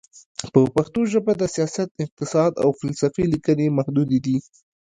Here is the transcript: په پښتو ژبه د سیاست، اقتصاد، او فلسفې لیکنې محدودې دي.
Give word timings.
په 0.53 0.59
پښتو 0.75 1.01
ژبه 1.11 1.33
د 1.37 1.43
سیاست، 1.55 1.89
اقتصاد، 2.05 2.51
او 2.63 2.69
فلسفې 2.79 3.23
لیکنې 3.33 3.67
محدودې 3.77 4.19
دي. 4.25 4.37